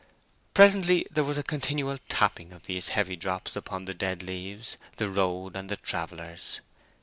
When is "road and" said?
5.11-5.69